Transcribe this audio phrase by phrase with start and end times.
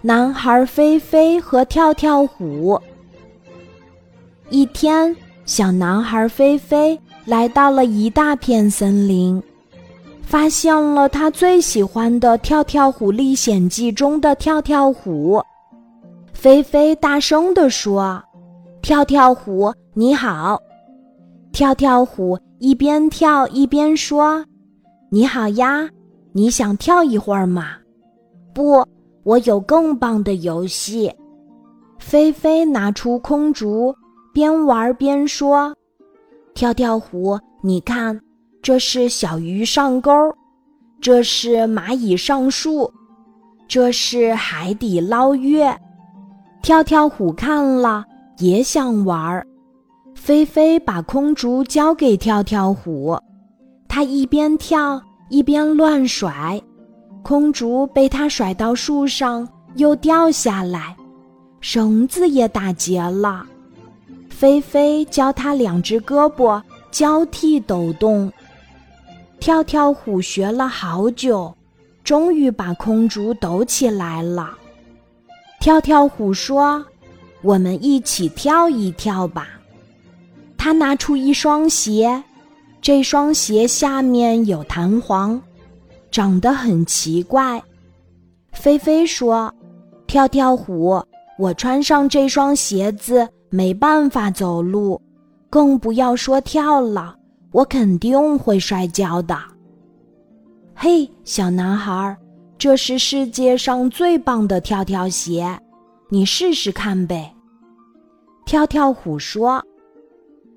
[0.00, 2.80] 男孩菲菲和跳跳虎。
[4.50, 5.14] 一天，
[5.44, 9.42] 小男孩菲菲来到了一大片森林，
[10.22, 15.42] 发现了他最喜欢的《跳跳虎历险记》中的跳跳虎。
[16.32, 18.22] 菲菲大声地说
[18.80, 20.58] ：“跳跳虎，你好！”
[21.50, 24.44] 跳跳虎一边跳一边说
[25.10, 25.88] ：“你好呀，
[26.32, 27.76] 你想跳一会儿吗
[28.54, 28.86] ？”“不，
[29.28, 31.12] 我有更棒的游戏。”
[32.00, 33.94] 菲菲拿出空竹。
[34.30, 35.74] 边玩边说
[36.54, 38.20] ：“跳跳虎，你看，
[38.62, 40.12] 这是小鱼上钩，
[41.00, 42.92] 这是蚂蚁上树，
[43.66, 45.76] 这是海底捞月。”
[46.62, 48.04] 跳跳虎看了
[48.38, 49.44] 也想玩儿，
[50.14, 53.18] 菲菲把空竹交给跳跳虎，
[53.88, 56.60] 他一边跳一边乱甩，
[57.28, 60.96] 空竹被他甩到树上又掉下来，
[61.60, 63.44] 绳子也打结了。
[64.30, 68.32] 菲菲教他两只胳膊交替抖动，
[69.40, 71.54] 跳跳虎学了好久，
[72.02, 74.56] 终于把空竹抖起来了。
[75.60, 76.82] 跳跳虎说
[77.44, 79.48] ：“我们一起跳一跳吧。”
[80.56, 82.22] 他拿出一双鞋，
[82.80, 85.38] 这双鞋下面有弹簧，
[86.10, 87.62] 长得很奇怪。
[88.52, 89.52] 菲菲说
[90.06, 91.02] ：“跳跳虎，
[91.38, 95.00] 我穿上这双鞋子。”没办法走路，
[95.48, 97.16] 更不要说跳了。
[97.50, 99.34] 我肯定会摔跤的。
[100.74, 102.14] 嘿，小男孩，
[102.58, 105.58] 这是世界上最棒的跳跳鞋，
[106.10, 107.34] 你试试看呗。
[108.44, 109.64] 跳跳虎说：“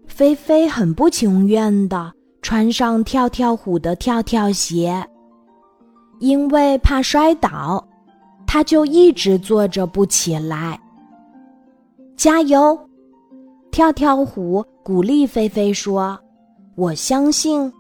[0.05, 5.01] 菲菲很不情愿地穿上跳跳虎的跳跳鞋，
[6.21, 7.85] 因为怕摔倒，
[8.47, 10.79] 他就一直坐着不起来。”
[12.15, 12.79] 加油！
[13.71, 16.19] 跳跳虎鼓励菲菲说
[16.75, 17.71] ：“我相信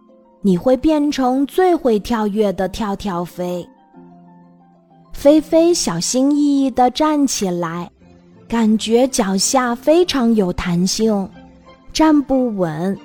[0.41, 3.67] 你会变成最会跳跃的跳跳飞。”
[5.13, 7.91] 菲菲小心翼翼地站起来，
[8.47, 11.29] 感觉脚下非常有弹性，
[11.93, 12.97] 站不稳，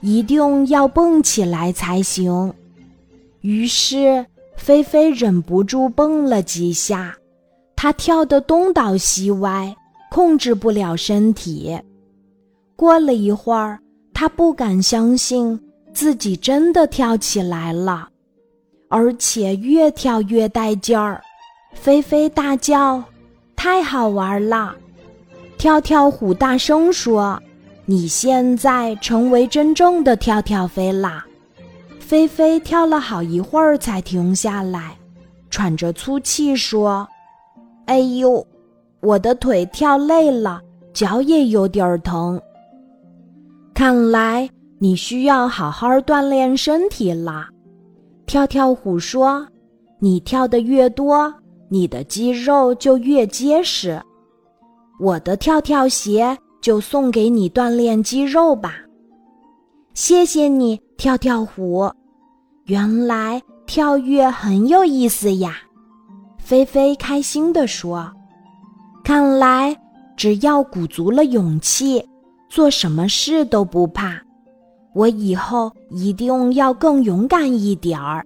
[0.00, 2.52] 一定要蹦起来才行。
[3.42, 4.26] 于是
[4.60, 7.16] 菲菲忍不住蹦了几下，
[7.74, 9.74] 她跳得东倒西歪。
[10.12, 11.78] 控制不了身体。
[12.74, 13.78] 过了一会儿，
[14.12, 15.56] 他不敢相信
[15.94, 18.08] 自己真的跳起来了，
[18.88, 21.22] 而且越跳越带劲儿。
[21.74, 23.00] 菲菲大叫
[23.54, 24.74] ：“太好玩了！”
[25.56, 27.40] 跳跳虎大声说
[27.86, 31.24] ：“你现在成为真正的跳跳飞啦！”
[32.10, 34.98] 菲菲跳了好一会儿才停下来，
[35.48, 37.06] 喘着粗气说
[37.86, 38.44] ：“哎呦！”
[39.00, 40.60] 我的腿跳累了，
[40.92, 42.42] 脚也有点疼。
[43.72, 44.50] 看来
[44.80, 47.48] 你需要好好锻炼身体啦。
[48.26, 49.46] 跳跳虎说
[50.00, 51.32] ：“你跳的越多，
[51.68, 54.02] 你的肌肉就越结实。
[54.98, 58.74] 我的跳跳鞋就送给你锻炼肌肉吧。”
[59.94, 61.88] 谢谢你，跳跳虎。
[62.70, 65.56] 原来跳跃很有意思呀！
[66.38, 68.08] 菲菲开心地说。
[69.02, 69.76] 看来，
[70.16, 72.00] 只要鼓足了勇气，
[72.48, 74.22] 做什么事都不怕。
[74.94, 78.24] 我以后一定要更勇敢一点儿。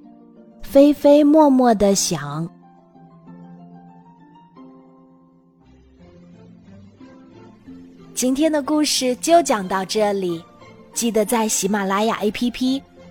[0.60, 2.47] 菲菲默默的想。
[8.12, 10.44] 今天的故事就讲到这里，
[10.93, 12.83] 记得在喜马拉雅 APP